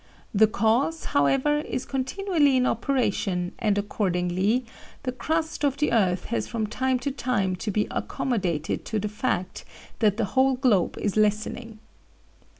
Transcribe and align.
The 0.33 0.47
cause, 0.47 1.03
however, 1.13 1.59
is 1.59 1.85
continually 1.85 2.57
in 2.57 2.65
operation, 2.65 3.51
and, 3.59 3.77
accordingly, 3.77 4.65
the 5.03 5.11
crust 5.11 5.63
of 5.63 5.77
the 5.77 5.91
earth 5.93 6.25
has 6.33 6.47
from 6.47 6.65
time 6.65 6.97
to 7.05 7.11
time 7.11 7.55
to 7.57 7.69
be 7.69 7.85
accommodated 7.91 8.83
to 8.85 8.97
the 8.99 9.07
fact 9.07 9.63
that 9.99 10.17
the 10.17 10.25
whole 10.33 10.55
globe 10.55 10.97
is 10.97 11.17
lessening. 11.17 11.77